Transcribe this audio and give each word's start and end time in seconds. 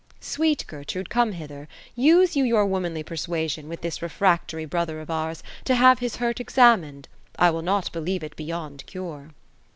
"Sweet 0.33 0.65
Gertrude, 0.65 1.11
come 1.11 1.33
hither; 1.33 1.67
use 1.95 2.35
you 2.35 2.43
your 2.43 2.65
womanly 2.65 3.03
persuasion, 3.03 3.69
with 3.69 3.81
this 3.81 4.01
refractory 4.01 4.65
brother 4.65 4.99
of 4.99 5.11
ours, 5.11 5.43
to 5.65 5.75
have 5.75 5.99
His 5.99 6.15
hurt 6.15 6.39
examined. 6.39 7.07
I 7.37 7.51
will 7.51 7.61
not 7.61 7.91
believe 7.91 8.23
it 8.23 8.35
beyond 8.35 8.83
cure." 8.87 9.29